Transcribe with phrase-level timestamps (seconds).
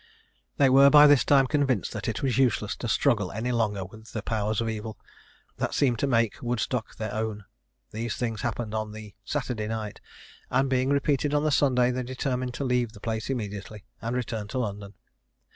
[0.57, 4.13] They were by this time convinced that it was useless to struggle any longer with
[4.13, 4.97] the powers of evil,
[5.57, 7.45] that seemed determined to make Woodstock their own.
[7.91, 10.01] These things happened on the Saturday night;
[10.49, 14.47] and, being repeated on the Sunday, they determined to leave the place immediately, and return
[14.47, 14.95] to London.